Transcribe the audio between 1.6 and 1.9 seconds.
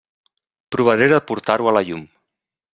a la